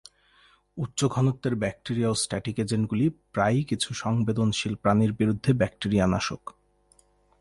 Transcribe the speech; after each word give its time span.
উচ্চ 0.77 0.99
ঘনত্বের 1.05 1.53
ব্যাকটেরিয়াওস্ট্যাটিক 1.55 2.55
এজেন্টগুলি 2.59 3.05
প্রায়ই 3.33 3.63
কিছু 3.63 3.89
সংবেদনশীল 3.93 4.73
প্রাণীর 4.75 5.11
বিরুদ্ধে 5.13 5.51
ব্যাকটেরিয়ানাশক। 5.53 6.41